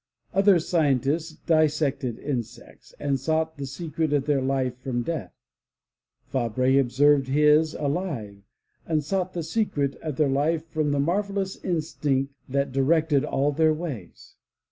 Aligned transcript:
Other 0.33 0.57
scientists 0.57 1.29
dis 1.45 1.79
sected 1.79 2.17
insects 2.17 2.95
and 2.99 3.19
sought 3.19 3.57
the 3.59 3.67
secret 3.67 4.13
of 4.13 4.25
their 4.25 4.41
life 4.41 4.75
from 4.79 5.03
death; 5.03 5.31
Fabre 6.25 6.79
observed 6.79 7.27
his 7.27 7.75
alive 7.75 8.37
and 8.87 9.03
sought 9.03 9.33
the 9.33 9.43
secret 9.43 9.95
of 9.97 10.15
their 10.15 10.27
life 10.27 10.65
from 10.67 10.89
the 10.89 10.99
marvelous 10.99 11.63
instinct 11.63 12.33
that 12.49 12.71
directed 12.71 13.23
all 13.23 13.51
their 13.51 13.75
ways. 13.75 14.37